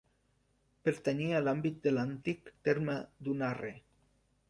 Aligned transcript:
Pertanyia 0.89 1.35
a 1.39 1.43
l'àmbit 1.49 1.79
de 1.85 1.95
l'antic 1.99 2.53
terme 2.71 2.99
d'Unarre. 3.25 3.75